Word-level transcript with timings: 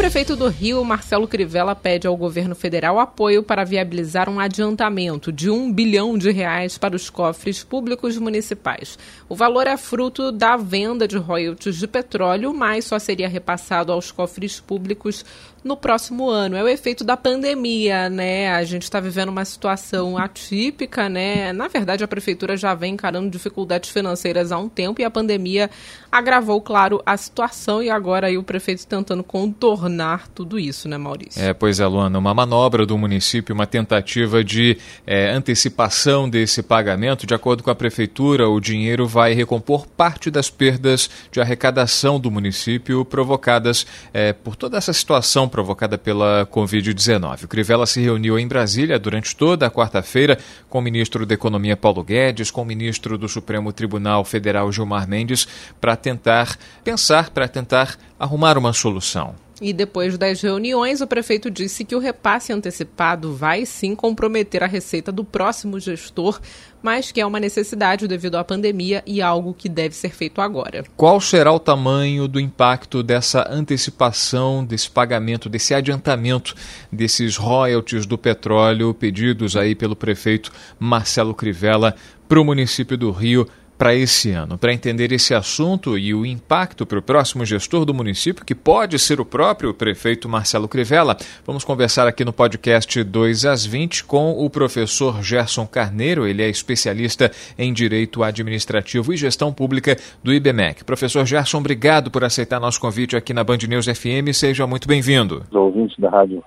Prefeito 0.00 0.34
do 0.34 0.48
Rio, 0.48 0.82
Marcelo 0.82 1.28
Crivella, 1.28 1.76
pede 1.76 2.06
ao 2.06 2.16
governo 2.16 2.54
federal 2.54 2.98
apoio 2.98 3.42
para 3.42 3.64
viabilizar 3.64 4.30
um 4.30 4.40
adiantamento 4.40 5.30
de 5.30 5.50
um 5.50 5.70
bilhão 5.70 6.16
de 6.16 6.30
reais 6.30 6.78
para 6.78 6.96
os 6.96 7.10
cofres 7.10 7.62
públicos 7.62 8.16
municipais. 8.16 8.98
O 9.28 9.36
valor 9.36 9.66
é 9.66 9.76
fruto 9.76 10.32
da 10.32 10.56
venda 10.56 11.06
de 11.06 11.18
royalties 11.18 11.76
de 11.76 11.86
petróleo, 11.86 12.54
mas 12.54 12.86
só 12.86 12.98
seria 12.98 13.28
repassado 13.28 13.92
aos 13.92 14.10
cofres 14.10 14.58
públicos 14.58 15.22
no 15.62 15.76
próximo 15.76 16.30
ano. 16.30 16.56
É 16.56 16.64
o 16.64 16.68
efeito 16.68 17.04
da 17.04 17.18
pandemia, 17.18 18.08
né? 18.08 18.50
A 18.50 18.64
gente 18.64 18.84
está 18.84 18.98
vivendo 19.00 19.28
uma 19.28 19.44
situação 19.44 20.16
atípica, 20.16 21.10
né? 21.10 21.52
Na 21.52 21.68
verdade, 21.68 22.02
a 22.02 22.08
prefeitura 22.08 22.56
já 22.56 22.72
vem 22.72 22.94
encarando 22.94 23.28
dificuldades 23.28 23.90
financeiras 23.90 24.50
há 24.50 24.56
um 24.56 24.70
tempo 24.70 25.02
e 25.02 25.04
a 25.04 25.10
pandemia 25.10 25.68
agravou, 26.10 26.62
claro, 26.62 27.02
a 27.04 27.14
situação 27.18 27.82
e 27.82 27.90
agora 27.90 28.28
aí 28.28 28.38
o 28.38 28.42
prefeito 28.42 28.86
tentando 28.86 29.22
contornar 29.22 29.89
tudo 30.34 30.58
isso, 30.58 30.88
né, 30.88 30.96
Maurício? 30.96 31.42
É, 31.42 31.52
pois 31.52 31.80
é, 31.80 31.86
Luana, 31.86 32.18
uma 32.18 32.32
manobra 32.32 32.86
do 32.86 32.96
município, 32.96 33.54
uma 33.54 33.66
tentativa 33.66 34.42
de 34.42 34.78
é, 35.06 35.30
antecipação 35.30 36.28
desse 36.28 36.62
pagamento. 36.62 37.26
De 37.26 37.34
acordo 37.34 37.62
com 37.62 37.70
a 37.70 37.74
prefeitura, 37.74 38.48
o 38.48 38.60
dinheiro 38.60 39.06
vai 39.06 39.32
recompor 39.32 39.86
parte 39.86 40.30
das 40.30 40.48
perdas 40.48 41.10
de 41.30 41.40
arrecadação 41.40 42.18
do 42.18 42.30
município 42.30 43.04
provocadas 43.04 43.86
é, 44.12 44.32
por 44.32 44.56
toda 44.56 44.76
essa 44.76 44.92
situação 44.92 45.48
provocada 45.48 45.98
pela 45.98 46.46
Covid-19. 46.46 47.44
O 47.44 47.48
Crivella 47.48 47.86
se 47.86 48.00
reuniu 48.00 48.38
em 48.38 48.46
Brasília 48.46 48.98
durante 48.98 49.34
toda 49.34 49.66
a 49.66 49.70
quarta-feira 49.70 50.38
com 50.68 50.78
o 50.78 50.82
ministro 50.82 51.26
da 51.26 51.34
Economia 51.34 51.76
Paulo 51.76 52.02
Guedes, 52.04 52.50
com 52.50 52.62
o 52.62 52.64
ministro 52.64 53.18
do 53.18 53.28
Supremo 53.28 53.72
Tribunal 53.72 54.24
Federal 54.24 54.70
Gilmar 54.70 55.08
Mendes, 55.08 55.46
para 55.80 55.96
tentar 55.96 56.56
pensar, 56.84 57.30
para 57.30 57.48
tentar 57.48 57.96
arrumar 58.18 58.58
uma 58.58 58.72
solução. 58.72 59.34
E 59.60 59.72
depois 59.72 60.16
das 60.16 60.40
reuniões, 60.40 61.02
o 61.02 61.06
prefeito 61.06 61.50
disse 61.50 61.84
que 61.84 61.94
o 61.94 61.98
repasse 61.98 62.52
antecipado 62.52 63.34
vai 63.34 63.66
sim 63.66 63.94
comprometer 63.94 64.62
a 64.62 64.66
receita 64.66 65.12
do 65.12 65.22
próximo 65.22 65.78
gestor, 65.78 66.40
mas 66.82 67.12
que 67.12 67.20
é 67.20 67.26
uma 67.26 67.38
necessidade 67.38 68.08
devido 68.08 68.36
à 68.36 68.44
pandemia 68.44 69.02
e 69.06 69.20
algo 69.20 69.52
que 69.52 69.68
deve 69.68 69.94
ser 69.94 70.14
feito 70.14 70.40
agora. 70.40 70.82
Qual 70.96 71.20
será 71.20 71.52
o 71.52 71.60
tamanho 71.60 72.26
do 72.26 72.40
impacto 72.40 73.02
dessa 73.02 73.46
antecipação, 73.50 74.64
desse 74.64 74.90
pagamento, 74.90 75.48
desse 75.48 75.74
adiantamento 75.74 76.54
desses 76.90 77.36
royalties 77.36 78.06
do 78.06 78.16
petróleo 78.16 78.94
pedidos 78.94 79.56
aí 79.56 79.74
pelo 79.74 79.94
prefeito 79.94 80.50
Marcelo 80.78 81.34
Crivella 81.34 81.94
para 82.26 82.40
o 82.40 82.44
município 82.44 82.96
do 82.96 83.10
Rio? 83.10 83.46
Para 83.80 83.94
esse 83.94 84.30
ano. 84.32 84.58
Para 84.58 84.74
entender 84.74 85.10
esse 85.10 85.34
assunto 85.34 85.96
e 85.96 86.12
o 86.12 86.26
impacto 86.26 86.84
para 86.84 86.98
o 86.98 87.02
próximo 87.02 87.46
gestor 87.46 87.86
do 87.86 87.94
município, 87.94 88.44
que 88.44 88.54
pode 88.54 88.98
ser 88.98 89.22
o 89.22 89.24
próprio 89.24 89.72
prefeito 89.72 90.28
Marcelo 90.28 90.68
Crivella, 90.68 91.16
vamos 91.46 91.64
conversar 91.64 92.06
aqui 92.06 92.22
no 92.22 92.30
podcast 92.30 93.02
2 93.02 93.46
às 93.46 93.64
20 93.64 94.04
com 94.04 94.32
o 94.32 94.50
professor 94.50 95.22
Gerson 95.22 95.66
Carneiro. 95.66 96.26
Ele 96.26 96.42
é 96.42 96.50
especialista 96.50 97.30
em 97.58 97.72
Direito 97.72 98.22
Administrativo 98.22 99.14
e 99.14 99.16
Gestão 99.16 99.50
Pública 99.50 99.96
do 100.22 100.30
IBMEC. 100.30 100.84
Professor 100.84 101.24
Gerson, 101.24 101.56
obrigado 101.56 102.10
por 102.10 102.22
aceitar 102.22 102.60
nosso 102.60 102.78
convite 102.78 103.16
aqui 103.16 103.32
na 103.32 103.42
Band 103.42 103.60
News 103.66 103.86
FM. 103.86 104.34
Seja 104.34 104.66
muito 104.66 104.86
bem-vindo. 104.86 105.44
Os 105.48 105.56
ouvintes 105.56 105.98
da 105.98 106.10
Rádio 106.10 106.44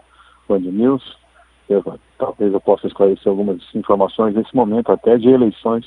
Band 0.47 0.59
News, 0.59 1.01
eu, 1.67 1.83
talvez 2.19 2.53
eu 2.53 2.61
possa 2.61 2.85
esclarecer 2.85 3.27
algumas 3.27 3.57
informações 3.73 4.35
nesse 4.35 4.55
momento 4.55 4.91
até 4.91 5.17
de 5.17 5.29
eleições 5.29 5.83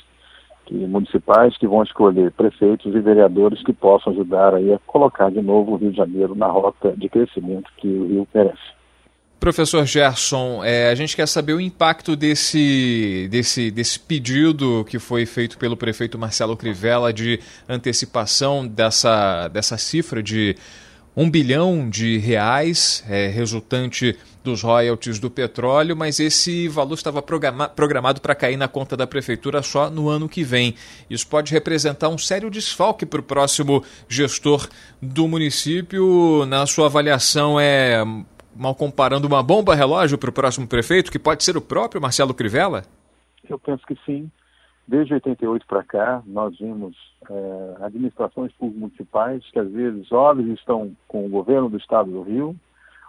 que, 0.67 0.75
municipais 0.75 1.57
que 1.57 1.67
vão 1.67 1.81
escolher 1.81 2.31
prefeitos 2.31 2.93
e 2.93 2.99
vereadores 2.99 3.63
que 3.63 3.73
possam 3.73 4.13
ajudar 4.13 4.53
aí 4.53 4.73
a 4.73 4.79
colocar 4.85 5.31
de 5.31 5.41
novo 5.41 5.71
o 5.71 5.75
Rio 5.77 5.91
de 5.91 5.97
Janeiro 5.97 6.35
na 6.35 6.47
rota 6.47 6.93
de 6.95 7.09
crescimento 7.09 7.71
que 7.77 7.87
o 7.87 8.07
Rio 8.07 8.27
merece. 8.33 8.77
Professor 9.39 9.85
Gerson, 9.85 10.63
é, 10.63 10.89
a 10.89 10.95
gente 10.95 11.15
quer 11.15 11.27
saber 11.27 11.53
o 11.53 11.61
impacto 11.61 12.15
desse, 12.15 13.27
desse, 13.29 13.69
desse 13.69 13.99
pedido 13.99 14.83
que 14.89 14.97
foi 14.97 15.25
feito 15.25 15.57
pelo 15.59 15.77
prefeito 15.77 16.17
Marcelo 16.17 16.57
Crivella 16.57 17.13
de 17.13 17.39
antecipação 17.69 18.67
dessa, 18.67 19.47
dessa 19.47 19.77
cifra 19.77 20.23
de 20.23 20.55
um 21.15 21.29
bilhão 21.29 21.89
de 21.89 22.17
reais, 22.17 23.03
é, 23.07 23.27
resultante 23.27 24.17
dos 24.47 24.63
royalties 24.63 25.19
do 25.19 25.29
petróleo, 25.29 25.95
mas 25.95 26.21
esse 26.21 26.69
valor 26.69 26.93
estava 26.93 27.21
programa 27.21 27.67
programado 27.67 28.21
para 28.21 28.33
cair 28.33 28.55
na 28.55 28.67
conta 28.67 28.95
da 28.95 29.05
prefeitura 29.05 29.61
só 29.61 29.89
no 29.89 30.07
ano 30.07 30.29
que 30.29 30.41
vem. 30.41 30.73
Isso 31.09 31.27
pode 31.27 31.51
representar 31.51 32.07
um 32.07 32.17
sério 32.17 32.49
desfalque 32.49 33.05
para 33.05 33.19
o 33.19 33.23
próximo 33.23 33.83
gestor 34.07 34.67
do 35.01 35.27
município. 35.27 36.45
Na 36.45 36.65
sua 36.65 36.85
avaliação, 36.85 37.59
é 37.59 38.01
mal 38.55 38.73
comparando 38.73 39.27
uma 39.27 39.43
bomba 39.43 39.75
relógio 39.75 40.17
para 40.17 40.29
o 40.29 40.33
próximo 40.33 40.65
prefeito, 40.65 41.11
que 41.11 41.19
pode 41.19 41.43
ser 41.43 41.57
o 41.57 41.61
próprio 41.61 42.01
Marcelo 42.01 42.33
Crivella? 42.33 42.83
Eu 43.49 43.59
penso 43.59 43.85
que 43.85 43.97
sim. 44.05 44.31
Desde 44.87 45.13
88 45.13 45.67
para 45.67 45.83
cá, 45.83 46.23
nós 46.25 46.57
vimos 46.57 46.95
é, 47.29 47.85
administrações 47.85 48.53
públicas 48.53 48.79
municipais 48.79 49.43
que 49.51 49.59
às 49.59 49.69
vezes 49.69 50.09
horas 50.09 50.45
estão 50.47 50.95
com 51.05 51.25
o 51.25 51.29
governo 51.29 51.69
do 51.69 51.75
estado 51.75 52.09
do 52.09 52.21
Rio, 52.21 52.55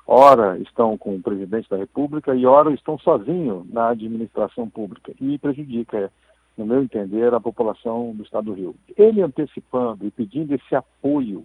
ora 0.08 0.58
estão 0.58 0.96
com 0.96 1.14
o 1.14 1.22
presidente 1.22 1.68
da 1.68 1.76
República 1.76 2.34
e 2.34 2.46
ora 2.46 2.72
estão 2.72 2.98
sozinhos 2.98 3.70
na 3.70 3.90
administração 3.90 4.66
pública 4.68 5.12
e 5.20 5.38
prejudica, 5.38 6.10
no 6.56 6.64
meu 6.64 6.82
entender, 6.82 7.34
a 7.34 7.38
população 7.38 8.14
do 8.14 8.24
estado 8.24 8.46
do 8.46 8.54
Rio. 8.54 8.74
Ele 8.96 9.20
antecipando 9.20 10.06
e 10.06 10.10
pedindo 10.10 10.54
esse 10.54 10.74
apoio 10.74 11.44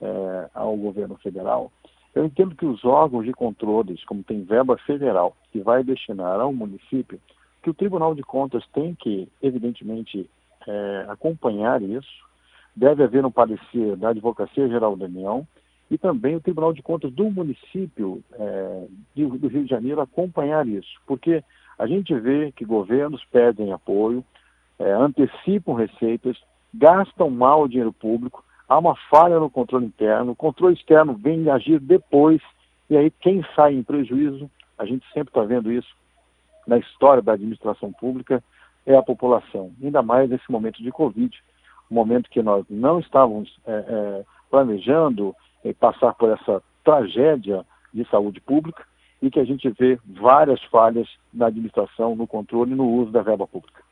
é, 0.00 0.48
ao 0.54 0.76
governo 0.76 1.16
federal, 1.16 1.72
eu 2.14 2.24
entendo 2.24 2.54
que 2.54 2.64
os 2.64 2.84
órgãos 2.84 3.24
de 3.24 3.32
controles, 3.32 4.04
como 4.04 4.22
tem 4.22 4.44
verba 4.44 4.78
federal 4.78 5.36
que 5.52 5.60
vai 5.60 5.82
destinar 5.82 6.40
ao 6.40 6.52
município, 6.52 7.20
que 7.60 7.70
o 7.70 7.74
Tribunal 7.74 8.14
de 8.14 8.22
Contas 8.22 8.64
tem 8.72 8.94
que, 8.94 9.28
evidentemente, 9.42 10.30
é, 10.66 11.06
acompanhar 11.08 11.82
isso. 11.82 12.24
Deve 12.74 13.02
haver 13.02 13.26
um 13.26 13.30
parecer 13.30 13.96
da 13.96 14.10
Advocacia 14.10 14.68
Geral 14.68 14.96
da 14.96 15.06
União 15.06 15.46
e 15.90 15.98
também 15.98 16.36
o 16.36 16.40
Tribunal 16.40 16.72
de 16.72 16.82
Contas 16.82 17.12
do 17.12 17.28
município 17.30 18.22
é, 18.32 18.86
do 19.16 19.48
Rio 19.48 19.64
de 19.64 19.70
Janeiro 19.70 20.00
acompanhar 20.00 20.66
isso, 20.66 21.00
porque 21.06 21.42
a 21.78 21.86
gente 21.86 22.14
vê 22.14 22.52
que 22.52 22.64
governos 22.64 23.24
pedem 23.32 23.72
apoio, 23.72 24.24
é, 24.78 24.92
antecipam 24.92 25.74
receitas, 25.74 26.36
gastam 26.72 27.28
mal 27.28 27.62
o 27.62 27.68
dinheiro 27.68 27.92
público, 27.92 28.44
há 28.68 28.78
uma 28.78 28.94
falha 29.10 29.40
no 29.40 29.50
controle 29.50 29.86
interno, 29.86 30.32
o 30.32 30.36
controle 30.36 30.74
externo 30.74 31.14
vem 31.14 31.50
agir 31.50 31.80
depois, 31.80 32.40
e 32.88 32.96
aí 32.96 33.10
quem 33.10 33.44
sai 33.56 33.74
em 33.74 33.82
prejuízo, 33.82 34.48
a 34.78 34.84
gente 34.84 35.04
sempre 35.12 35.30
está 35.30 35.42
vendo 35.42 35.72
isso, 35.72 35.92
na 36.66 36.78
história 36.78 37.22
da 37.22 37.32
administração 37.32 37.92
pública 37.92 38.42
é 38.86 38.94
a 38.94 39.02
população, 39.02 39.72
ainda 39.82 40.02
mais 40.02 40.30
nesse 40.30 40.50
momento 40.50 40.80
de 40.82 40.92
Covid, 40.92 41.36
um 41.90 41.94
momento 41.94 42.30
que 42.30 42.40
nós 42.42 42.64
não 42.70 43.00
estávamos 43.00 43.52
é, 43.66 43.72
é, 43.72 44.24
planejando 44.48 45.34
passar 45.78 46.14
por 46.14 46.30
essa 46.30 46.62
tragédia 46.84 47.64
de 47.92 48.08
saúde 48.10 48.40
pública 48.40 48.84
e 49.22 49.30
que 49.30 49.38
a 49.38 49.44
gente 49.44 49.68
vê 49.78 49.98
várias 50.06 50.62
falhas 50.64 51.06
na 51.32 51.46
administração, 51.46 52.16
no 52.16 52.26
controle 52.26 52.72
e 52.72 52.74
no 52.74 52.88
uso 52.88 53.10
da 53.10 53.22
verba 53.22 53.46
pública. 53.46 53.82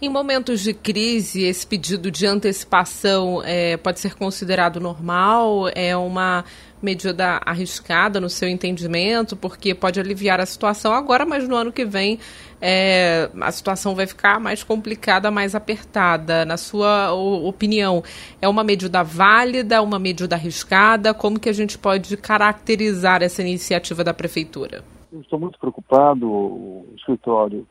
Em 0.00 0.08
momentos 0.08 0.60
de 0.60 0.74
crise, 0.74 1.44
esse 1.44 1.64
pedido 1.64 2.10
de 2.10 2.26
antecipação 2.26 3.40
é, 3.44 3.76
pode 3.76 4.00
ser 4.00 4.16
considerado 4.16 4.80
normal? 4.80 5.68
É 5.76 5.96
uma 5.96 6.44
medida 6.82 7.40
arriscada 7.44 8.20
no 8.20 8.28
seu 8.28 8.48
entendimento, 8.48 9.36
porque 9.36 9.74
pode 9.74 10.00
aliviar 10.00 10.40
a 10.40 10.46
situação 10.46 10.92
agora, 10.92 11.24
mas 11.24 11.48
no 11.48 11.54
ano 11.54 11.72
que 11.72 11.84
vem 11.84 12.18
é, 12.60 13.28
a 13.40 13.50
situação 13.50 13.94
vai 13.94 14.06
ficar 14.06 14.38
mais 14.38 14.62
complicada, 14.62 15.30
mais 15.30 15.54
apertada. 15.54 16.44
Na 16.44 16.56
sua 16.56 17.12
opinião, 17.12 18.02
é 18.40 18.48
uma 18.48 18.62
medida 18.62 19.02
válida, 19.02 19.82
uma 19.82 19.98
medida 19.98 20.36
arriscada? 20.36 21.12
Como 21.12 21.40
que 21.40 21.48
a 21.48 21.52
gente 21.52 21.76
pode 21.78 22.16
caracterizar 22.16 23.22
essa 23.22 23.42
iniciativa 23.42 24.04
da 24.04 24.14
prefeitura? 24.14 24.84
Eu 25.12 25.20
estou 25.20 25.38
muito 25.38 25.58
preocupado. 25.58 26.30
O 26.30 26.86
escritório 26.96 27.66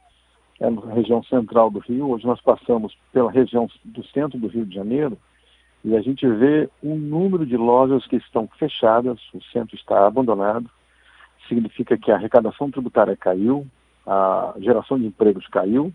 é 0.60 0.70
na 0.70 0.94
região 0.94 1.24
central 1.24 1.72
do 1.72 1.80
Rio. 1.80 2.10
Hoje 2.10 2.26
nós 2.26 2.42
passamos 2.42 2.96
pela 3.12 3.32
região 3.32 3.68
do 3.84 4.06
centro 4.08 4.38
do 4.38 4.48
Rio 4.48 4.66
de 4.66 4.76
Janeiro 4.76 5.18
e 5.84 5.96
a 5.96 6.02
gente 6.02 6.28
vê 6.28 6.70
um 6.84 6.96
número 6.96 7.46
de 7.46 7.58
lojas 7.58 8.06
que 8.08 8.16
estão 8.18 8.48
fechadas, 8.60 9.20
o 9.34 9.42
centro 9.52 9.76
está 9.76 10.06
abandonado. 10.06 10.70
Significa 11.48 11.98
que 11.98 12.12
a 12.12 12.16
arrecadação 12.16 12.70
tributária 12.70 13.18
caiu, 13.18 13.66
a 14.06 14.54
geração 14.60 15.00
de 15.00 15.06
empregos 15.06 15.48
caiu, 15.48 15.92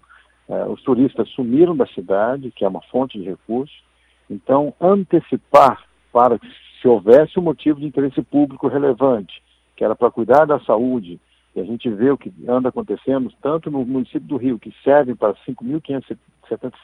eh, 0.49 0.65
os 0.67 0.83
turistas 0.83 1.29
sumiram 1.31 1.77
da 1.77 1.87
cidade, 1.87 2.51
que 2.51 2.65
é 2.65 2.69
uma 2.69 2.83
fonte 2.83 3.19
de 3.19 3.25
recursos. 3.25 3.83
Então, 4.29 4.75
antecipar 4.81 5.85
para 6.13 6.39
que 6.39 6.49
se 6.81 6.89
houvesse 6.89 7.39
um 7.39 7.43
motivo 7.43 7.79
de 7.79 7.87
interesse 7.87 8.21
público 8.23 8.67
relevante 8.67 9.41
que 9.77 9.85
era 9.85 9.95
para 9.95 10.11
cuidar 10.11 10.47
da 10.47 10.59
saúde, 10.61 11.21
e 11.55 11.61
a 11.61 11.65
gente 11.65 11.89
vê 11.91 12.11
o 12.11 12.19
que 12.19 12.33
anda 12.49 12.71
acontecendo, 12.71 13.33
tanto 13.41 13.71
no 13.71 13.85
município 13.85 14.21
do 14.21 14.37
Rio, 14.37 14.59
que 14.59 14.75
serve 14.83 15.15
para 15.15 15.35
5.570 15.47 16.19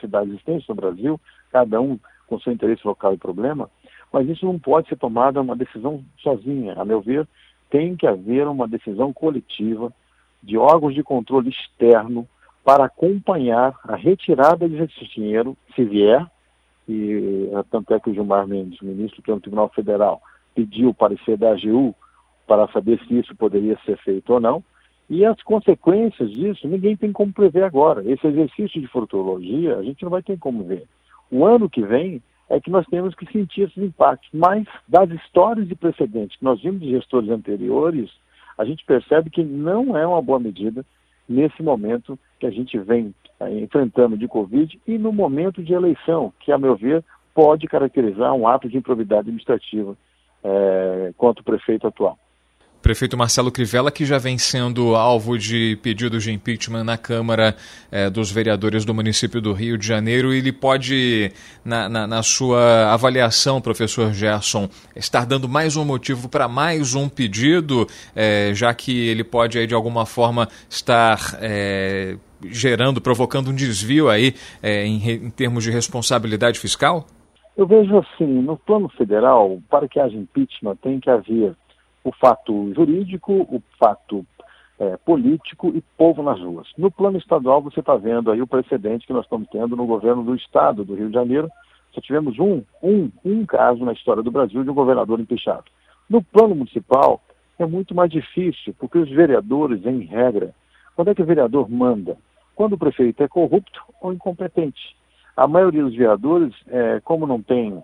cidades 0.00 0.28
existentes 0.28 0.68
no 0.68 0.74
Brasil, 0.74 1.20
cada 1.50 1.80
um 1.80 1.98
com 2.32 2.40
seu 2.40 2.52
interesse 2.52 2.86
local 2.86 3.12
e 3.12 3.18
problema, 3.18 3.68
mas 4.10 4.26
isso 4.26 4.46
não 4.46 4.58
pode 4.58 4.88
ser 4.88 4.96
tomada 4.96 5.42
uma 5.42 5.54
decisão 5.54 6.02
sozinha. 6.18 6.74
A 6.78 6.84
meu 6.84 7.02
ver, 7.02 7.28
tem 7.68 7.94
que 7.94 8.06
haver 8.06 8.48
uma 8.48 8.66
decisão 8.66 9.12
coletiva 9.12 9.92
de 10.42 10.56
órgãos 10.56 10.94
de 10.94 11.02
controle 11.02 11.50
externo 11.50 12.26
para 12.64 12.86
acompanhar 12.86 13.78
a 13.84 13.96
retirada 13.96 14.66
desse 14.66 15.04
dinheiro, 15.14 15.56
se 15.74 15.84
vier, 15.84 16.26
e 16.88 17.50
tanto 17.70 17.92
é 17.92 18.00
que 18.00 18.08
o 18.08 18.14
Gilmar 18.14 18.46
Mendes, 18.46 18.80
ministro 18.80 19.22
do 19.22 19.40
Tribunal 19.40 19.68
Federal, 19.68 20.22
pediu 20.54 20.88
o 20.88 20.94
parecer 20.94 21.36
da 21.36 21.52
AGU 21.52 21.94
para 22.46 22.66
saber 22.68 22.98
se 23.06 23.18
isso 23.18 23.36
poderia 23.36 23.78
ser 23.84 23.98
feito 23.98 24.32
ou 24.32 24.40
não, 24.40 24.64
e 25.10 25.26
as 25.26 25.42
consequências 25.42 26.30
disso 26.30 26.66
ninguém 26.66 26.96
tem 26.96 27.12
como 27.12 27.32
prever 27.32 27.64
agora. 27.64 28.02
Esse 28.10 28.26
exercício 28.26 28.80
de 28.80 28.86
futurologia 28.86 29.76
a 29.76 29.82
gente 29.82 30.02
não 30.02 30.10
vai 30.10 30.22
ter 30.22 30.38
como 30.38 30.64
ver. 30.64 30.86
O 31.32 31.46
ano 31.46 31.70
que 31.70 31.80
vem 31.80 32.22
é 32.50 32.60
que 32.60 32.70
nós 32.70 32.84
temos 32.88 33.14
que 33.14 33.24
sentir 33.32 33.62
esses 33.62 33.82
impactos, 33.82 34.28
mas 34.34 34.66
das 34.86 35.10
histórias 35.10 35.66
de 35.66 35.74
precedentes 35.74 36.36
que 36.36 36.44
nós 36.44 36.60
vimos 36.60 36.82
de 36.82 36.90
gestores 36.90 37.30
anteriores, 37.30 38.10
a 38.58 38.66
gente 38.66 38.84
percebe 38.84 39.30
que 39.30 39.42
não 39.42 39.96
é 39.96 40.06
uma 40.06 40.20
boa 40.20 40.38
medida 40.38 40.84
nesse 41.26 41.62
momento 41.62 42.18
que 42.38 42.44
a 42.44 42.50
gente 42.50 42.78
vem 42.78 43.14
eh, 43.40 43.60
enfrentando 43.60 44.18
de 44.18 44.28
Covid 44.28 44.78
e 44.86 44.98
no 44.98 45.10
momento 45.10 45.62
de 45.62 45.72
eleição, 45.72 46.34
que, 46.38 46.52
a 46.52 46.58
meu 46.58 46.76
ver, 46.76 47.02
pode 47.34 47.66
caracterizar 47.66 48.34
um 48.34 48.46
ato 48.46 48.68
de 48.68 48.76
improbidade 48.76 49.20
administrativa 49.20 49.96
é, 50.44 51.14
contra 51.16 51.40
o 51.40 51.44
prefeito 51.44 51.86
atual 51.86 52.18
prefeito 52.82 53.16
Marcelo 53.16 53.52
Crivella, 53.52 53.92
que 53.92 54.04
já 54.04 54.18
vem 54.18 54.36
sendo 54.36 54.96
alvo 54.96 55.38
de 55.38 55.78
pedidos 55.82 56.24
de 56.24 56.32
impeachment 56.32 56.82
na 56.82 56.98
Câmara 56.98 57.56
eh, 57.90 58.10
dos 58.10 58.30
Vereadores 58.30 58.84
do 58.84 58.92
município 58.92 59.40
do 59.40 59.52
Rio 59.52 59.78
de 59.78 59.86
Janeiro. 59.86 60.32
Ele 60.32 60.52
pode, 60.52 61.30
na, 61.64 61.88
na, 61.88 62.06
na, 62.06 62.22
sua 62.22 62.92
avaliação, 62.92 63.60
professor 63.60 64.12
Gerson, 64.12 64.68
estar 64.96 65.24
dando 65.24 65.48
mais 65.48 65.76
um 65.76 65.84
motivo 65.84 66.28
para 66.28 66.48
mais 66.48 66.94
um 66.94 67.08
pedido, 67.08 67.86
eh, 68.16 68.50
já 68.52 68.74
que 68.74 69.08
ele 69.08 69.22
pode, 69.22 69.58
aí, 69.58 69.66
de 69.66 69.74
alguma 69.74 70.04
forma, 70.04 70.48
estar. 70.68 71.38
Eh, 71.40 72.16
gerando, 72.44 73.00
provocando 73.00 73.50
um 73.50 73.54
desvio 73.54 74.10
aí 74.10 74.34
em, 74.64 75.08
em 75.08 75.30
termos 75.30 75.62
de 75.62 75.70
responsabilidade 75.70 76.58
fiscal? 76.58 77.06
Eu 77.56 77.66
vejo 77.66 77.98
assim, 77.98 78.26
no 78.26 78.56
plano 78.56 78.88
federal, 78.88 79.60
para 79.70 79.86
que 79.86 80.00
haja 80.00 80.16
impeachment, 80.16 80.76
tem 80.82 80.98
que 80.98 81.08
haver 81.08 81.54
o 82.04 82.12
fato 82.12 82.72
jurídico, 82.74 83.32
o 83.32 83.62
fato 83.78 84.26
é, 84.78 84.96
político 84.96 85.68
e 85.68 85.80
povo 85.96 86.22
nas 86.22 86.40
ruas. 86.40 86.68
No 86.76 86.90
plano 86.90 87.18
estadual, 87.18 87.62
você 87.62 87.80
está 87.80 87.96
vendo 87.96 88.30
aí 88.30 88.42
o 88.42 88.46
precedente 88.46 89.06
que 89.06 89.12
nós 89.12 89.24
estamos 89.24 89.48
tendo 89.48 89.76
no 89.76 89.86
governo 89.86 90.22
do 90.22 90.34
estado 90.34 90.84
do 90.84 90.94
Rio 90.94 91.08
de 91.08 91.14
Janeiro. 91.14 91.48
Só 91.92 92.00
tivemos 92.00 92.38
um, 92.38 92.62
um, 92.82 93.10
um 93.24 93.46
caso 93.46 93.84
na 93.84 93.92
história 93.92 94.22
do 94.22 94.30
Brasil 94.30 94.64
de 94.64 94.70
um 94.70 94.74
governador 94.74 95.20
empichado. 95.20 95.64
No 96.08 96.22
plano 96.22 96.54
municipal, 96.54 97.20
é 97.58 97.66
muito 97.66 97.94
mais 97.94 98.10
difícil, 98.10 98.74
porque 98.78 98.98
os 98.98 99.10
vereadores, 99.10 99.84
em 99.86 100.00
regra, 100.00 100.54
quando 100.96 101.08
é 101.08 101.14
que 101.14 101.22
o 101.22 101.26
vereador 101.26 101.70
manda? 101.70 102.16
Quando 102.54 102.74
o 102.74 102.78
prefeito 102.78 103.22
é 103.22 103.28
corrupto 103.28 103.80
ou 104.00 104.12
incompetente. 104.12 104.96
A 105.36 105.46
maioria 105.46 105.82
dos 105.82 105.94
vereadores, 105.94 106.54
é, 106.68 107.00
como 107.00 107.26
não 107.26 107.40
tem 107.40 107.82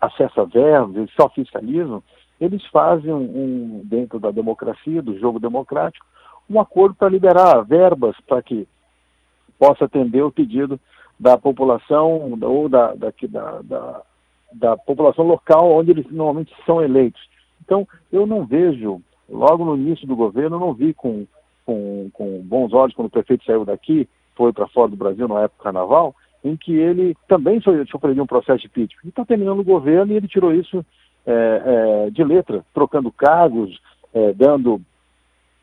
acesso 0.00 0.40
a 0.40 0.44
verbos, 0.44 0.96
eles 0.96 1.10
só 1.18 1.28
fiscalizam, 1.28 2.02
eles 2.40 2.64
fazem 2.66 3.12
um, 3.12 3.82
dentro 3.84 4.18
da 4.18 4.30
democracia, 4.30 5.00
do 5.00 5.18
jogo 5.18 5.38
democrático, 5.38 6.04
um 6.48 6.60
acordo 6.60 6.94
para 6.94 7.08
liberar 7.08 7.62
verbas 7.62 8.16
para 8.26 8.42
que 8.42 8.66
possa 9.58 9.84
atender 9.84 10.22
o 10.22 10.32
pedido 10.32 10.78
da 11.18 11.38
população 11.38 12.36
ou 12.42 12.68
da, 12.68 12.94
da, 12.94 13.12
da, 13.62 14.02
da, 14.52 14.76
população 14.76 15.24
local 15.24 15.72
onde 15.72 15.92
eles 15.92 16.06
normalmente 16.10 16.52
são 16.66 16.82
eleitos. 16.82 17.22
Então, 17.64 17.86
eu 18.12 18.26
não 18.26 18.44
vejo, 18.44 19.00
logo 19.28 19.64
no 19.64 19.76
início 19.76 20.06
do 20.06 20.16
governo, 20.16 20.56
eu 20.56 20.60
não 20.60 20.74
vi 20.74 20.92
com, 20.92 21.26
com, 21.64 22.10
com 22.12 22.40
bons 22.42 22.72
olhos 22.72 22.94
quando 22.94 23.06
o 23.06 23.10
prefeito 23.10 23.44
saiu 23.44 23.64
daqui, 23.64 24.08
foi 24.34 24.52
para 24.52 24.66
fora 24.68 24.90
do 24.90 24.96
Brasil 24.96 25.28
na 25.28 25.42
época 25.42 25.60
do 25.60 25.64
carnaval, 25.64 26.14
em 26.42 26.56
que 26.56 26.74
ele 26.74 27.16
também 27.26 27.60
sofreu 27.60 28.22
um 28.22 28.26
processo 28.26 28.60
de 28.60 28.66
impeachment. 28.66 29.00
Ele 29.02 29.10
está 29.10 29.24
terminando 29.24 29.60
o 29.60 29.64
governo 29.64 30.12
e 30.12 30.16
ele 30.16 30.28
tirou 30.28 30.52
isso 30.52 30.84
é, 31.26 32.06
é, 32.06 32.10
de 32.10 32.22
letra, 32.22 32.64
trocando 32.74 33.10
cargos, 33.10 33.80
é, 34.12 34.32
dando 34.32 34.80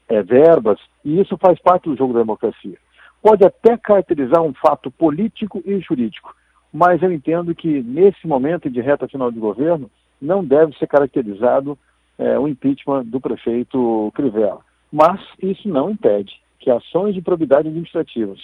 é, 0.09 0.21
verbas, 0.21 0.79
e 1.05 1.19
isso 1.19 1.37
faz 1.37 1.59
parte 1.59 1.89
do 1.89 1.95
jogo 1.95 2.13
da 2.13 2.19
democracia. 2.19 2.77
Pode 3.21 3.45
até 3.45 3.77
caracterizar 3.77 4.41
um 4.41 4.53
fato 4.53 4.89
político 4.89 5.61
e 5.65 5.79
jurídico, 5.79 6.35
mas 6.73 7.01
eu 7.01 7.11
entendo 7.11 7.53
que 7.53 7.81
nesse 7.83 8.25
momento 8.27 8.69
de 8.69 8.81
reta 8.81 9.07
final 9.07 9.31
de 9.31 9.39
governo 9.39 9.89
não 10.21 10.43
deve 10.43 10.75
ser 10.77 10.87
caracterizado 10.87 11.77
é, 12.17 12.37
o 12.37 12.47
impeachment 12.47 13.05
do 13.05 13.19
prefeito 13.19 14.11
Crivella. 14.13 14.61
Mas 14.91 15.21
isso 15.41 15.67
não 15.67 15.89
impede 15.89 16.39
que 16.59 16.69
ações 16.69 17.15
de 17.15 17.21
probidade 17.21 17.67
administrativas, 17.67 18.39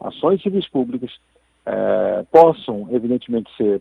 ações 0.00 0.42
civis 0.42 0.68
públicas, 0.68 1.10
é, 1.64 2.24
possam, 2.30 2.88
evidentemente, 2.90 3.50
ser 3.56 3.80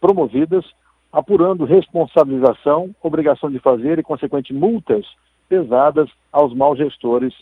promovidas 0.00 0.64
apurando 1.12 1.64
responsabilização, 1.64 2.94
obrigação 3.02 3.50
de 3.50 3.58
fazer 3.58 3.98
e, 3.98 4.02
consequente, 4.02 4.52
multas 4.52 5.04
pesadas 5.48 6.08
aos 6.32 6.54
maus 6.54 6.78
gestores 6.78 7.32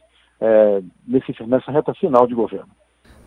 é, 0.41 0.83
nesse, 1.07 1.35
nessa 1.47 1.73
reta 1.73 1.93
final 1.95 2.27
de 2.27 2.35
governo. 2.35 2.71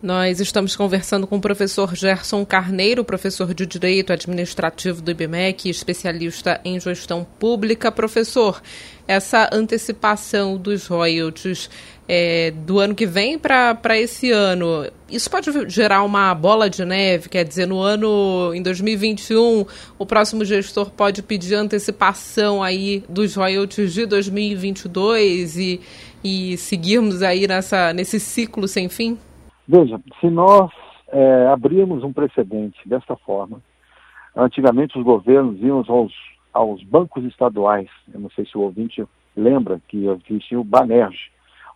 Nós 0.02 0.40
estamos 0.40 0.74
conversando 0.74 1.26
com 1.26 1.36
o 1.36 1.40
professor 1.42 1.94
Gerson 1.94 2.42
Carneiro, 2.46 3.04
professor 3.04 3.52
de 3.52 3.66
Direito 3.66 4.14
Administrativo 4.14 5.02
do 5.02 5.10
IBMEC, 5.10 5.68
especialista 5.68 6.58
em 6.64 6.80
gestão 6.80 7.22
pública. 7.22 7.92
Professor, 7.92 8.62
essa 9.06 9.50
antecipação 9.52 10.56
dos 10.56 10.86
royalties 10.86 11.68
é, 12.12 12.50
do 12.50 12.80
ano 12.80 12.92
que 12.92 13.06
vem 13.06 13.38
para 13.38 13.96
esse 13.96 14.32
ano, 14.32 14.84
isso 15.08 15.30
pode 15.30 15.48
gerar 15.70 16.02
uma 16.02 16.34
bola 16.34 16.68
de 16.68 16.84
neve? 16.84 17.28
Quer 17.28 17.44
dizer, 17.44 17.66
no 17.66 17.78
ano, 17.78 18.52
em 18.52 18.60
2021, 18.60 19.64
o 19.96 20.04
próximo 20.04 20.44
gestor 20.44 20.90
pode 20.90 21.22
pedir 21.22 21.54
antecipação 21.54 22.64
aí 22.64 23.04
dos 23.08 23.36
royalties 23.36 23.94
de 23.94 24.06
2022 24.06 25.56
e, 25.56 25.80
e 26.24 26.56
seguirmos 26.56 27.22
aí 27.22 27.46
nessa, 27.46 27.92
nesse 27.92 28.18
ciclo 28.18 28.66
sem 28.66 28.88
fim? 28.88 29.16
Veja, 29.68 30.00
se 30.20 30.28
nós 30.28 30.68
é, 31.12 31.46
abrirmos 31.46 32.02
um 32.02 32.12
precedente 32.12 32.76
dessa 32.88 33.14
forma, 33.18 33.62
antigamente 34.34 34.98
os 34.98 35.04
governos 35.04 35.62
iam 35.62 35.84
aos, 35.86 36.12
aos 36.52 36.82
bancos 36.82 37.24
estaduais, 37.26 37.88
eu 38.12 38.18
não 38.18 38.30
sei 38.30 38.44
se 38.46 38.58
o 38.58 38.62
ouvinte 38.62 39.04
lembra 39.36 39.80
que 39.86 40.08
existia 40.28 40.58
o 40.58 40.64
Banerj, 40.64 41.29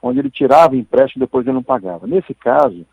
onde 0.05 0.19
ele 0.19 0.31
tirava 0.31 0.77
empréstimo 0.77 1.23
e 1.23 1.27
depois 1.27 1.47
ele 1.47 1.55
não 1.55 1.63
pagava. 1.63 2.07
Nesse 2.07 2.35
caso, 2.35 2.85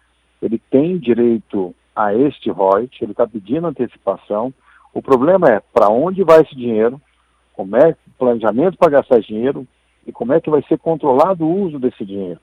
ele 0.41 0.57
tem 0.57 0.97
direito 0.97 1.75
a 1.93 2.15
este 2.15 2.49
royalty, 2.49 3.03
ele 3.03 3.11
está 3.11 3.27
pedindo 3.27 3.67
antecipação. 3.67 4.53
O 4.93 5.01
problema 5.01 5.49
é 5.49 5.59
para 5.59 5.89
onde 5.89 6.23
vai 6.23 6.41
esse 6.41 6.55
dinheiro, 6.55 7.01
como 7.53 7.75
é 7.75 7.91
o 7.91 8.11
planejamento 8.17 8.77
para 8.77 8.91
gastar 8.91 9.19
esse 9.19 9.27
dinheiro 9.27 9.67
e 10.07 10.11
como 10.11 10.31
é 10.31 10.39
que 10.39 10.49
vai 10.49 10.63
ser 10.63 10.79
controlado 10.79 11.45
o 11.45 11.61
uso 11.63 11.77
desse 11.77 12.05
dinheiro. 12.05 12.39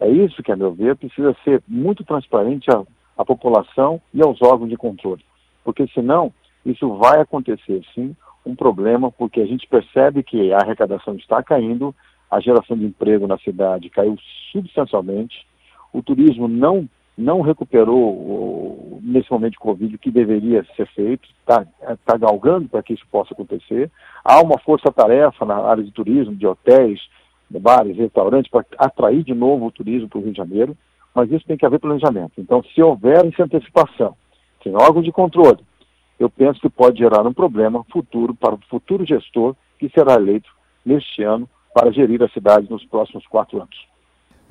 É 0.00 0.08
isso 0.08 0.42
que, 0.42 0.50
a 0.50 0.56
meu 0.56 0.72
ver, 0.72 0.96
precisa 0.96 1.36
ser 1.44 1.62
muito 1.68 2.02
transparente 2.02 2.68
à, 2.68 2.82
à 3.16 3.24
população 3.24 4.00
e 4.12 4.20
aos 4.20 4.42
órgãos 4.42 4.70
de 4.70 4.76
controle. 4.76 5.24
Porque 5.62 5.86
senão, 5.94 6.32
isso 6.66 6.96
vai 6.96 7.20
acontecer 7.20 7.80
sim 7.94 8.16
um 8.44 8.56
problema, 8.56 9.12
porque 9.12 9.40
a 9.40 9.46
gente 9.46 9.68
percebe 9.68 10.24
que 10.24 10.52
a 10.52 10.58
arrecadação 10.58 11.14
está 11.14 11.42
caindo, 11.42 11.94
a 12.30 12.40
geração 12.40 12.76
de 12.76 12.84
emprego 12.84 13.26
na 13.26 13.38
cidade 13.38 13.90
caiu 13.90 14.16
substancialmente, 14.52 15.46
o 15.92 16.02
turismo 16.02 16.46
não, 16.46 16.88
não 17.18 17.40
recuperou 17.40 19.00
nesse 19.02 19.30
momento 19.32 19.52
de 19.52 19.58
Covid 19.58 19.94
o 19.94 19.98
que 19.98 20.10
deveria 20.10 20.64
ser 20.76 20.86
feito, 20.88 21.28
está 21.40 21.66
tá 22.04 22.16
galgando 22.16 22.68
para 22.68 22.82
que 22.82 22.92
isso 22.92 23.04
possa 23.10 23.34
acontecer. 23.34 23.90
Há 24.24 24.40
uma 24.40 24.58
força-tarefa 24.58 25.44
na 25.44 25.56
área 25.56 25.82
de 25.82 25.90
turismo, 25.90 26.36
de 26.36 26.46
hotéis, 26.46 27.00
bares, 27.50 27.96
restaurantes, 27.96 28.50
para 28.50 28.64
atrair 28.78 29.24
de 29.24 29.34
novo 29.34 29.66
o 29.66 29.72
turismo 29.72 30.08
para 30.08 30.18
o 30.18 30.22
Rio 30.22 30.32
de 30.32 30.38
Janeiro, 30.38 30.76
mas 31.12 31.30
isso 31.32 31.44
tem 31.44 31.56
que 31.56 31.66
haver 31.66 31.80
planejamento. 31.80 32.32
Então, 32.38 32.62
se 32.62 32.80
houver 32.80 33.26
essa 33.26 33.42
antecipação, 33.42 34.14
sem 34.62 34.74
órgão 34.76 35.02
de 35.02 35.10
controle, 35.10 35.58
eu 36.20 36.30
penso 36.30 36.60
que 36.60 36.68
pode 36.68 36.98
gerar 36.98 37.26
um 37.26 37.32
problema 37.32 37.84
futuro 37.90 38.34
para 38.34 38.54
o 38.54 38.60
futuro 38.68 39.04
gestor 39.04 39.56
que 39.78 39.88
será 39.88 40.14
eleito 40.14 40.50
neste 40.84 41.22
ano 41.22 41.48
para 41.72 41.92
gerir 41.92 42.22
a 42.22 42.28
cidade 42.28 42.70
nos 42.70 42.84
próximos 42.86 43.26
quatro 43.26 43.62
anos. 43.62 43.89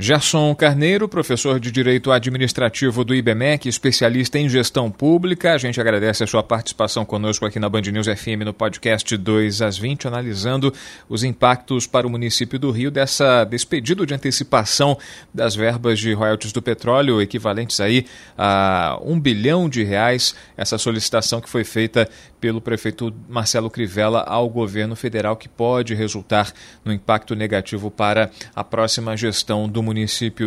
Gerson 0.02 0.56
Carneiro, 0.56 1.10
professor 1.10 1.60
de 1.60 1.74
Direito 1.74 2.10
Administrativo 2.10 3.04
do 3.04 3.14
IBMEC, 3.14 3.68
especialista 3.68 4.40
em 4.40 4.48
gestão 4.48 4.90
pública. 4.90 5.52
A 5.52 5.58
gente 5.58 5.82
agradece 5.82 6.24
a 6.24 6.28
sua 6.28 6.42
participação 6.42 7.04
conosco 7.04 7.46
aqui 7.46 7.60
na 7.60 7.68
Band 7.68 7.82
News 7.82 8.08
FM 8.08 8.46
no 8.46 8.54
podcast 8.54 9.18
2 9.18 9.62
às 9.62 9.78
20, 9.78 10.08
analisando 10.08 10.74
os 11.10 11.22
impactos 11.26 11.86
para 11.86 12.08
o 12.08 12.10
município 12.10 12.58
do 12.58 12.72
Rio 12.72 12.90
dessa, 12.90 13.44
desse 13.44 13.68
pedido 13.68 14.06
de 14.06 14.14
antecipação 14.14 14.98
das 15.34 15.54
verbas 15.54 16.00
de 16.00 16.14
royalties 16.14 16.54
do 16.54 16.62
petróleo, 16.62 17.22
equivalentes 17.22 17.82
aí 17.82 18.06
a 18.38 18.98
um 19.04 19.20
bilhão 19.20 19.68
de 19.68 19.84
reais. 19.84 20.34
Essa 20.56 20.78
solicitação 20.78 21.42
que 21.42 21.50
foi 21.50 21.66
feita 21.66 22.08
pelo 22.40 22.62
prefeito 22.62 23.14
Marcelo 23.28 23.70
Crivella 23.70 24.22
ao 24.22 24.48
governo 24.48 24.96
federal, 24.96 25.36
que 25.36 25.50
pode 25.50 25.94
resultar 25.94 26.54
no 26.86 26.94
impacto 26.94 27.36
negativo 27.36 27.92
para 27.92 28.32
a 28.56 28.64
próxima 28.64 29.18
gestão 29.18 29.68
do 29.68 29.84
município 29.84 29.89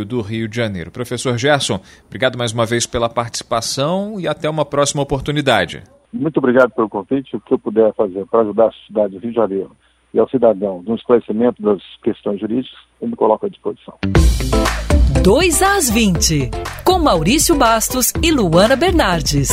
do 0.04 0.20
Rio 0.20 0.48
de 0.48 0.56
Janeiro. 0.56 0.90
Professor 0.90 1.36
Gerson, 1.36 1.80
obrigado 2.06 2.36
mais 2.36 2.52
uma 2.52 2.66
vez 2.66 2.86
pela 2.86 3.08
participação 3.08 4.18
e 4.18 4.26
até 4.26 4.48
uma 4.48 4.64
próxima 4.64 5.02
oportunidade. 5.02 5.82
Muito 6.12 6.36
obrigado 6.38 6.70
pelo 6.70 6.88
convite. 6.88 7.36
O 7.36 7.40
que 7.40 7.54
eu 7.54 7.58
puder 7.58 7.92
fazer 7.94 8.26
para 8.26 8.40
ajudar 8.40 8.66
a 8.66 8.72
cidade 8.86 9.14
do 9.14 9.18
Rio 9.18 9.30
de 9.30 9.36
Janeiro 9.36 9.70
e 10.12 10.18
ao 10.18 10.28
cidadão 10.28 10.82
no 10.86 10.94
esclarecimento 10.94 11.62
das 11.62 11.80
questões 12.02 12.38
jurídicas, 12.40 12.78
eu 13.00 13.08
me 13.08 13.16
coloco 13.16 13.46
à 13.46 13.48
disposição. 13.48 13.94
2 15.22 15.62
às 15.62 15.88
20, 15.90 16.50
com 16.84 16.98
Maurício 16.98 17.56
Bastos 17.56 18.12
e 18.22 18.30
Luana 18.30 18.76
Bernardes. 18.76 19.50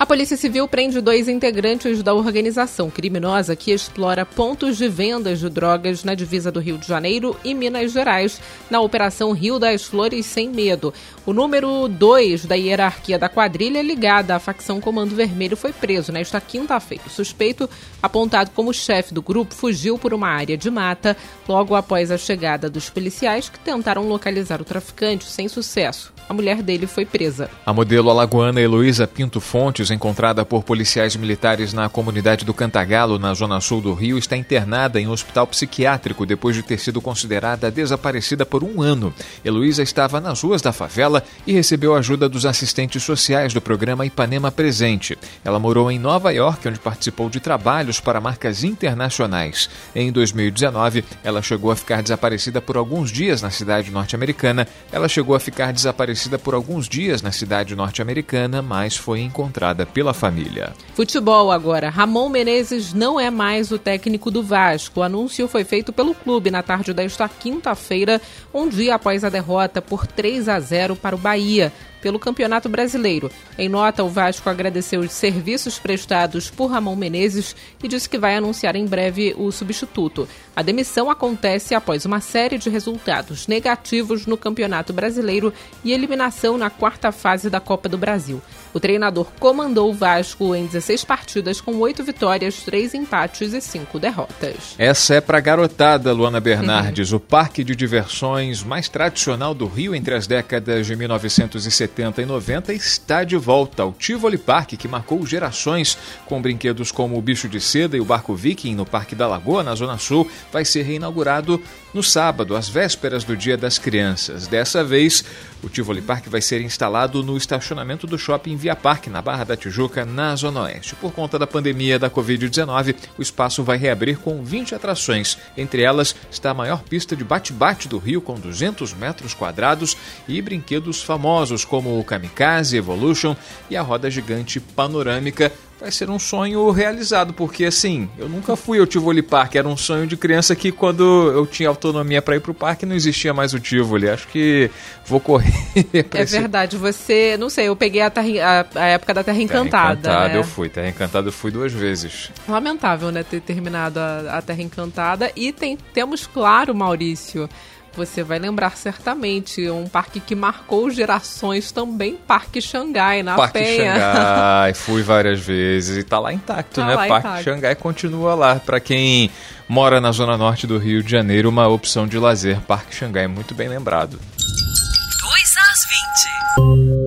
A 0.00 0.06
Polícia 0.06 0.34
Civil 0.34 0.66
prende 0.66 0.98
dois 0.98 1.28
integrantes 1.28 2.02
da 2.02 2.14
organização 2.14 2.88
criminosa 2.88 3.54
que 3.54 3.70
explora 3.70 4.24
pontos 4.24 4.78
de 4.78 4.88
vendas 4.88 5.40
de 5.40 5.50
drogas 5.50 6.04
na 6.04 6.14
divisa 6.14 6.50
do 6.50 6.58
Rio 6.58 6.78
de 6.78 6.88
Janeiro 6.88 7.36
e 7.44 7.52
Minas 7.52 7.92
Gerais, 7.92 8.40
na 8.70 8.80
Operação 8.80 9.32
Rio 9.32 9.58
das 9.58 9.84
Flores 9.84 10.24
Sem 10.24 10.48
Medo. 10.48 10.94
O 11.26 11.34
número 11.34 11.86
2 11.86 12.46
da 12.46 12.54
hierarquia 12.54 13.18
da 13.18 13.28
quadrilha 13.28 13.82
ligada 13.82 14.34
à 14.34 14.38
facção 14.38 14.80
Comando 14.80 15.14
Vermelho 15.14 15.54
foi 15.54 15.70
preso 15.70 16.10
nesta 16.10 16.40
quinta-feira. 16.40 17.04
O 17.06 17.10
suspeito, 17.10 17.68
apontado 18.02 18.52
como 18.52 18.72
chefe 18.72 19.12
do 19.12 19.20
grupo, 19.20 19.54
fugiu 19.54 19.98
por 19.98 20.14
uma 20.14 20.28
área 20.28 20.56
de 20.56 20.70
mata 20.70 21.14
logo 21.46 21.74
após 21.74 22.10
a 22.10 22.16
chegada 22.16 22.70
dos 22.70 22.88
policiais 22.88 23.50
que 23.50 23.58
tentaram 23.58 24.08
localizar 24.08 24.62
o 24.62 24.64
traficante 24.64 25.26
sem 25.26 25.46
sucesso. 25.46 26.10
A 26.26 26.32
mulher 26.32 26.62
dele 26.62 26.86
foi 26.86 27.04
presa. 27.04 27.50
A 27.66 27.72
modelo 27.72 28.08
alagoana 28.08 28.60
Heloísa 28.60 29.04
Pinto 29.04 29.40
Fontes, 29.40 29.89
encontrada 29.94 30.44
por 30.44 30.62
policiais 30.62 31.16
militares 31.16 31.72
na 31.72 31.88
comunidade 31.88 32.44
do 32.44 32.54
Cantagalo, 32.54 33.18
na 33.18 33.34
zona 33.34 33.60
sul 33.60 33.80
do 33.80 33.94
Rio, 33.94 34.18
está 34.18 34.36
internada 34.36 35.00
em 35.00 35.06
um 35.06 35.10
hospital 35.10 35.46
psiquiátrico 35.46 36.26
depois 36.26 36.56
de 36.56 36.62
ter 36.62 36.78
sido 36.78 37.00
considerada 37.00 37.70
desaparecida 37.70 38.46
por 38.46 38.62
um 38.62 38.82
ano. 38.82 39.12
Heloísa 39.44 39.82
estava 39.82 40.20
nas 40.20 40.42
ruas 40.42 40.62
da 40.62 40.72
favela 40.72 41.22
e 41.46 41.52
recebeu 41.52 41.94
ajuda 41.94 42.28
dos 42.28 42.46
assistentes 42.46 43.02
sociais 43.02 43.52
do 43.52 43.60
programa 43.60 44.06
Ipanema 44.06 44.50
Presente. 44.50 45.18
Ela 45.44 45.58
morou 45.58 45.90
em 45.90 45.98
Nova 45.98 46.32
York, 46.32 46.68
onde 46.68 46.78
participou 46.78 47.28
de 47.28 47.40
trabalhos 47.40 48.00
para 48.00 48.20
marcas 48.20 48.64
internacionais. 48.64 49.68
Em 49.94 50.10
2019, 50.12 51.04
ela 51.22 51.42
chegou 51.42 51.70
a 51.70 51.76
ficar 51.76 52.02
desaparecida 52.02 52.60
por 52.60 52.76
alguns 52.76 53.10
dias 53.10 53.42
na 53.42 53.50
cidade 53.50 53.90
norte-americana. 53.90 54.66
Ela 54.92 55.08
chegou 55.08 55.34
a 55.34 55.40
ficar 55.40 55.72
desaparecida 55.72 56.38
por 56.38 56.54
alguns 56.54 56.88
dias 56.88 57.22
na 57.22 57.32
cidade 57.32 57.74
norte-americana, 57.74 58.62
mas 58.62 58.96
foi 58.96 59.20
encontrada 59.20 59.79
pela 59.86 60.14
família. 60.14 60.72
Futebol 60.94 61.50
agora. 61.50 61.88
Ramon 61.88 62.28
Menezes 62.28 62.92
não 62.92 63.18
é 63.18 63.30
mais 63.30 63.70
o 63.70 63.78
técnico 63.78 64.30
do 64.30 64.42
Vasco. 64.42 65.00
O 65.00 65.02
anúncio 65.02 65.48
foi 65.48 65.64
feito 65.64 65.92
pelo 65.92 66.14
clube 66.14 66.50
na 66.50 66.62
tarde 66.62 66.92
desta 66.92 67.28
quinta-feira, 67.28 68.20
um 68.52 68.68
dia 68.68 68.94
após 68.94 69.24
a 69.24 69.28
derrota 69.28 69.80
por 69.80 70.06
3 70.06 70.48
a 70.48 70.60
0 70.60 70.96
para 70.96 71.14
o 71.14 71.18
Bahia 71.18 71.72
pelo 72.00 72.18
Campeonato 72.18 72.68
Brasileiro. 72.68 73.30
Em 73.58 73.68
nota, 73.68 74.02
o 74.02 74.08
Vasco 74.08 74.48
agradeceu 74.48 75.00
os 75.00 75.12
serviços 75.12 75.78
prestados 75.78 76.50
por 76.50 76.66
Ramon 76.66 76.96
Menezes 76.96 77.54
e 77.82 77.88
disse 77.88 78.08
que 78.08 78.18
vai 78.18 78.36
anunciar 78.36 78.74
em 78.76 78.86
breve 78.86 79.34
o 79.36 79.50
substituto. 79.52 80.28
A 80.54 80.62
demissão 80.62 81.10
acontece 81.10 81.74
após 81.74 82.04
uma 82.04 82.20
série 82.20 82.58
de 82.58 82.70
resultados 82.70 83.46
negativos 83.46 84.26
no 84.26 84.36
Campeonato 84.36 84.92
Brasileiro 84.92 85.52
e 85.84 85.92
eliminação 85.92 86.56
na 86.56 86.70
quarta 86.70 87.12
fase 87.12 87.48
da 87.48 87.60
Copa 87.60 87.88
do 87.88 87.98
Brasil. 87.98 88.40
O 88.72 88.78
treinador 88.78 89.26
comandou 89.38 89.90
o 89.90 89.94
Vasco 89.94 90.54
em 90.54 90.66
16 90.66 91.04
partidas 91.04 91.60
com 91.60 91.76
8 91.76 92.04
vitórias, 92.04 92.62
3 92.62 92.94
empates 92.94 93.52
e 93.52 93.60
5 93.60 93.98
derrotas. 93.98 94.74
Essa 94.78 95.14
é 95.16 95.20
para 95.20 95.40
garotada, 95.40 96.12
Luana 96.12 96.40
Bernardes, 96.40 97.10
uhum. 97.10 97.16
o 97.16 97.20
parque 97.20 97.64
de 97.64 97.74
diversões 97.74 98.62
mais 98.62 98.88
tradicional 98.88 99.54
do 99.54 99.66
Rio 99.66 99.94
entre 99.94 100.14
as 100.14 100.26
décadas 100.26 100.86
de 100.86 100.94
1970 100.94 102.22
e 102.22 102.26
90 102.26 102.72
está 102.72 103.24
de 103.24 103.36
volta. 103.36 103.84
O 103.84 103.92
Tivoli 103.92 104.38
Park, 104.38 104.74
que 104.74 104.86
marcou 104.88 105.26
gerações 105.26 105.98
com 106.26 106.40
brinquedos 106.40 106.92
como 106.92 107.18
o 107.18 107.22
Bicho 107.22 107.48
de 107.48 107.60
Seda 107.60 107.96
e 107.96 108.00
o 108.00 108.04
Barco 108.04 108.34
Viking 108.34 108.74
no 108.74 108.86
Parque 108.86 109.14
da 109.14 109.26
Lagoa, 109.26 109.64
na 109.64 109.74
Zona 109.74 109.98
Sul, 109.98 110.30
vai 110.52 110.64
ser 110.64 110.82
reinaugurado 110.82 111.60
no 111.92 112.02
sábado, 112.02 112.56
às 112.56 112.68
vésperas 112.68 113.24
do 113.24 113.36
Dia 113.36 113.56
das 113.56 113.78
Crianças. 113.78 114.46
Dessa 114.46 114.84
vez, 114.84 115.24
o 115.62 115.68
Tivoli 115.68 116.00
Park 116.00 116.26
vai 116.28 116.40
ser 116.40 116.60
instalado 116.60 117.22
no 117.22 117.36
estacionamento 117.36 118.06
do 118.06 118.18
shopping 118.18 118.56
Via 118.56 118.76
Parque, 118.76 119.10
na 119.10 119.20
Barra 119.20 119.44
da 119.44 119.56
Tijuca, 119.56 120.04
na 120.04 120.34
Zona 120.36 120.62
Oeste. 120.62 120.94
Por 120.94 121.12
conta 121.12 121.38
da 121.38 121.46
pandemia 121.46 121.98
da 121.98 122.08
Covid-19, 122.08 122.94
o 123.18 123.22
espaço 123.22 123.62
vai 123.62 123.76
reabrir 123.76 124.18
com 124.18 124.42
20 124.42 124.74
atrações. 124.74 125.36
Entre 125.56 125.82
elas 125.82 126.14
está 126.30 126.50
a 126.50 126.54
maior 126.54 126.82
pista 126.82 127.16
de 127.16 127.24
bate-bate 127.24 127.88
do 127.88 127.98
Rio, 127.98 128.20
com 128.20 128.34
200 128.34 128.94
metros 128.94 129.34
quadrados, 129.34 129.96
e 130.28 130.40
brinquedos 130.40 131.02
famosos 131.02 131.64
como 131.64 131.98
o 131.98 132.04
Kamikaze 132.04 132.76
Evolution 132.76 133.36
e 133.68 133.76
a 133.76 133.82
roda 133.82 134.10
gigante 134.10 134.60
panorâmica 134.60 135.52
vai 135.80 135.90
ser 135.90 136.10
um 136.10 136.18
sonho 136.18 136.70
realizado, 136.70 137.32
porque 137.32 137.64
assim, 137.64 138.08
eu 138.18 138.28
nunca 138.28 138.54
fui 138.54 138.78
ao 138.78 138.86
Tivoli 138.86 139.22
Park, 139.22 139.54
era 139.54 139.66
um 139.66 139.76
sonho 139.76 140.06
de 140.06 140.16
criança 140.16 140.54
que 140.54 140.70
quando 140.70 141.30
eu 141.30 141.46
tinha 141.46 141.68
autonomia 141.68 142.20
para 142.20 142.36
ir 142.36 142.40
pro 142.40 142.52
parque 142.52 142.84
não 142.84 142.94
existia 142.94 143.32
mais 143.32 143.54
o 143.54 143.58
Tivoli. 143.58 144.08
Acho 144.08 144.28
que 144.28 144.70
vou 145.06 145.18
correr. 145.18 145.52
é 146.14 146.22
esse... 146.22 146.38
verdade, 146.38 146.76
você, 146.76 147.36
não 147.38 147.48
sei, 147.48 147.68
eu 147.68 147.76
peguei 147.76 148.02
a, 148.02 148.10
terra, 148.10 148.66
a, 148.74 148.80
a 148.80 148.86
época 148.88 149.14
da 149.14 149.24
Terra 149.24 149.40
Encantada. 149.40 149.70
Terra 149.70 150.14
Encantada, 150.14 150.28
né? 150.34 150.38
eu 150.38 150.44
fui, 150.44 150.68
Terra 150.68 150.88
Encantada 150.88 151.28
eu 151.28 151.32
fui 151.32 151.50
duas 151.50 151.72
vezes. 151.72 152.30
Lamentável, 152.46 153.10
né, 153.10 153.22
ter 153.22 153.40
terminado 153.40 153.98
a, 153.98 154.38
a 154.38 154.42
Terra 154.42 154.62
Encantada 154.62 155.32
e 155.34 155.52
tem, 155.52 155.78
temos 155.94 156.26
claro, 156.26 156.74
Maurício, 156.74 157.48
você 157.94 158.22
vai 158.22 158.38
lembrar 158.38 158.76
certamente 158.76 159.68
um 159.70 159.86
parque 159.86 160.20
que 160.20 160.34
marcou 160.34 160.90
gerações 160.90 161.72
também, 161.72 162.16
Parque 162.16 162.60
Xangai, 162.60 163.22
na 163.22 163.36
Parque 163.36 163.58
Penha. 163.58 163.94
Xangai, 163.94 164.74
fui 164.78 165.02
várias 165.02 165.40
vezes 165.40 165.98
e 165.98 166.02
tá 166.02 166.18
lá 166.18 166.32
intacto, 166.32 166.80
tá 166.80 166.86
né? 166.86 166.94
Lá 166.94 167.06
Parque 167.08 167.28
intacto. 167.28 167.44
Xangai 167.44 167.74
continua 167.74 168.34
lá. 168.34 168.56
Para 168.56 168.80
quem 168.80 169.30
mora 169.68 170.00
na 170.00 170.12
zona 170.12 170.36
norte 170.36 170.66
do 170.66 170.78
Rio 170.78 171.02
de 171.02 171.10
Janeiro, 171.10 171.48
uma 171.48 171.68
opção 171.68 172.06
de 172.06 172.18
lazer, 172.18 172.60
Parque 172.60 172.94
Xangai, 172.94 173.26
muito 173.26 173.54
bem 173.54 173.68
lembrado. 173.68 174.18
2 174.18 175.56
às 175.56 175.86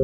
20. 0.00 0.03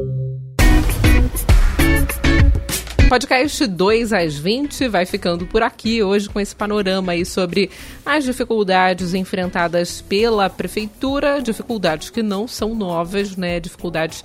Podcast 3.11 3.67
2 3.67 4.13
às 4.13 4.37
20 4.37 4.87
vai 4.87 5.05
ficando 5.05 5.45
por 5.45 5.61
aqui 5.61 6.01
hoje 6.01 6.29
com 6.29 6.39
esse 6.39 6.55
panorama 6.55 7.11
aí 7.11 7.25
sobre 7.25 7.69
as 8.05 8.23
dificuldades 8.23 9.13
enfrentadas 9.13 9.99
pela 9.99 10.49
prefeitura, 10.49 11.41
dificuldades 11.41 12.09
que 12.09 12.23
não 12.23 12.47
são 12.47 12.73
novas, 12.73 13.35
né? 13.35 13.59
Dificuldades 13.59 14.23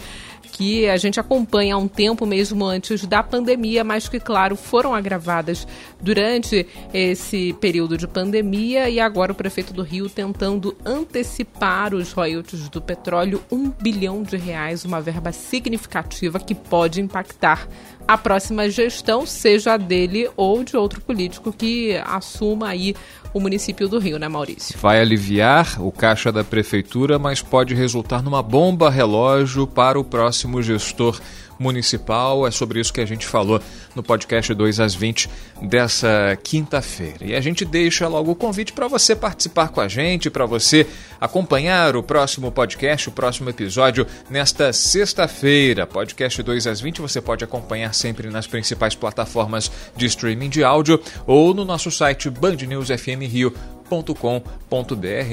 que 0.57 0.89
a 0.89 0.97
gente 0.97 1.21
acompanha 1.21 1.75
há 1.75 1.79
um 1.79 1.89
tempo 1.89 2.25
mesmo 2.25 2.65
antes 2.65 3.05
da 3.05 3.23
pandemia, 3.23 3.85
mas 3.85 4.09
que, 4.09 4.19
claro, 4.19 4.57
foram 4.57 4.95
agravadas 4.95 5.67
durante 6.01 6.67
esse 6.95 7.55
período 7.61 7.99
de 7.99 8.07
pandemia 8.07 8.89
e 8.89 8.99
agora 8.99 9.33
o 9.33 9.35
prefeito 9.35 9.75
do 9.75 9.83
Rio 9.83 10.09
tentando 10.09 10.75
antecipar 10.85 11.93
os 11.93 12.13
royalties 12.13 12.69
do 12.69 12.81
petróleo, 12.81 13.43
um 13.51 13.69
bilhão 13.69 14.23
de 14.23 14.37
reais, 14.37 14.85
uma 14.85 15.01
verba 15.01 15.31
significativa 15.31 16.41
que 16.41 16.55
pode 16.55 17.03
impactar 17.03 17.69
a 18.07 18.17
próxima 18.17 18.71
gestão, 18.71 19.27
seja 19.27 19.77
dele 19.77 20.31
ou 20.37 20.63
de 20.63 20.77
outro 20.77 21.01
político 21.01 21.53
que 21.53 21.97
assuma 22.05 22.69
aí 22.69 22.95
o 23.35 23.41
município 23.41 23.89
do 23.89 23.99
Rio, 23.99 24.19
né, 24.19 24.29
Maurício? 24.29 24.79
Vai 24.79 25.01
aliviar 25.01 25.83
o 25.83 25.91
caixa 25.91 26.31
da 26.31 26.45
prefeitura, 26.45 27.19
mas 27.19 27.43
pode 27.43 27.75
resultar 27.75 28.23
numa 28.23 28.43
bomba 28.43 28.89
relógio 28.89 29.67
para 29.67 29.99
o 29.99 30.05
próximo 30.05 30.63
gestor 30.63 31.21
municipal. 31.59 32.47
É 32.47 32.51
sobre 32.51 32.81
isso 32.81 32.93
que 32.93 33.01
a 33.01 33.07
gente 33.07 33.27
falou 33.27 33.61
no 33.97 34.03
podcast 34.03 34.53
2 34.53 34.79
às 34.79 34.95
20 34.95 35.31
dessa 35.63 36.39
quinta-feira. 36.45 37.25
E 37.25 37.35
a 37.35 37.41
gente 37.41 37.65
deixa 37.65 38.07
logo 38.07 38.31
o 38.31 38.37
convite 38.37 38.75
para 38.75 38.87
você 38.87 39.17
participar 39.17 39.69
com 39.69 39.81
a 39.81 39.89
gente, 39.89 40.31
para 40.31 40.45
você 40.45 40.87
acompanhar 41.21 41.97
o 41.97 42.03
próximo 42.03 42.53
podcast, 42.53 43.09
o 43.09 43.13
próximo 43.13 43.49
episódio 43.49 44.07
nesta 44.29 44.73
sexta-feira. 44.73 45.87
Podcast 45.87 46.43
2 46.43 46.67
às 46.67 46.81
20 46.81 47.01
você 47.01 47.21
pode 47.21 47.43
acompanhar 47.43 47.95
sempre 47.95 48.29
nas 48.29 48.47
principais 48.47 48.95
plataformas 48.95 49.73
de 49.97 50.05
streaming 50.07 50.51
de 50.51 50.63
áudio 50.63 51.01
ou 51.27 51.55
no 51.55 51.65
nosso 51.65 51.91
site 51.91 52.29
bandnewsfmrio.com 52.29 54.43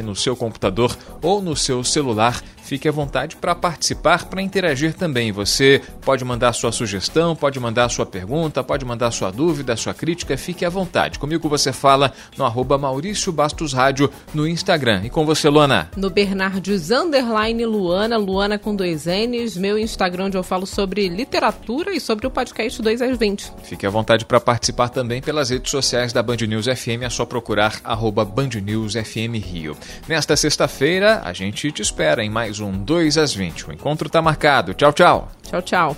no 0.04 0.16
seu 0.16 0.36
computador 0.36 0.96
ou 1.22 1.42
no 1.42 1.56
seu 1.56 1.84
celular. 1.84 2.42
Fique 2.64 2.88
à 2.88 2.92
vontade 2.92 3.36
para 3.36 3.54
participar, 3.54 4.26
para 4.26 4.42
interagir 4.42 4.94
também. 4.94 5.32
Você 5.34 5.82
pode 6.02 6.24
mandar 6.24 6.54
sua 6.54 6.72
sugestão, 6.72 7.36
pode 7.36 7.60
mandar 7.60 7.90
sua 7.90 8.06
pergunta, 8.06 8.64
pode 8.64 8.86
mandar 8.86 9.12
sua 9.12 9.32
dúvida, 9.32 9.76
sua 9.76 9.94
crítica. 9.94 10.38
Fique 10.38 10.64
à 10.64 10.70
vontade. 10.70 11.20
Comigo 11.20 11.50
você 11.50 11.74
fala 11.74 12.14
no 12.38 12.46
arroba 12.46 12.78
Maurício 12.78 13.34
Bastos 13.34 13.74
Rádio 13.74 14.10
no 14.34 14.48
Instagram. 14.48 15.02
E 15.04 15.10
com 15.10 15.26
você, 15.26 15.50
Luana? 15.50 15.90
No 15.98 16.10
Bernardes 16.10 16.90
Underline 16.90 17.66
Luana, 17.66 18.18
Luana 18.18 18.58
com 18.58 18.74
dois 18.74 19.06
N's. 19.06 19.58
Meu 19.58 19.78
Instagram 19.78 20.26
onde 20.26 20.38
eu 20.38 20.44
falo 20.44 20.66
sobre 20.66 21.10
literatura 21.10 21.94
e 21.94 22.00
sobre 22.00 22.26
o 22.26 22.32
podcast 22.32 22.82
2 22.82 23.02
às 23.02 23.18
20. 23.18 23.52
Fique 23.64 23.86
à 23.86 23.90
vontade 23.90 24.24
para 24.24 24.40
participar 24.40 24.88
também 24.88 25.22
pelas 25.22 25.50
redes 25.50 25.70
sociais 25.70 26.14
da 26.14 26.24
Band 26.24 26.38
News 26.48 26.66
FM. 26.66 27.04
É 27.04 27.10
só 27.10 27.26
procurar 27.26 27.82
arroba 27.84 28.24
Band 28.24 28.50
News 28.64 28.94
FM 28.94 29.36
Rio. 29.44 29.76
Nesta 30.08 30.38
sexta-feira, 30.38 31.22
a 31.26 31.34
gente 31.34 31.70
te 31.72 31.82
espera 31.82 32.24
em 32.24 32.30
mais 32.30 32.53
um 32.60 32.72
2 32.72 33.18
às 33.18 33.34
20. 33.34 33.70
O 33.70 33.74
encontro 33.74 34.08
está 34.08 34.22
marcado. 34.22 34.74
Tchau, 34.74 34.92
tchau. 34.92 35.32
Tchau, 35.44 35.62
tchau. 35.62 35.98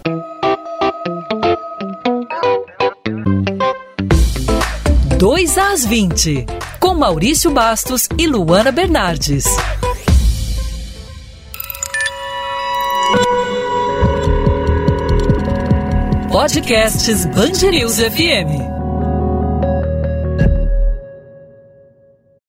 Dois 5.18 5.58
às 5.58 5.86
20, 5.86 6.46
com 6.80 6.94
Maurício 6.94 7.50
Bastos 7.50 8.08
e 8.18 8.28
Luana 8.28 8.72
Bernardes. 8.72 9.46
Podcasts 16.32 17.26
News 17.72 17.98
FM. 17.98 18.75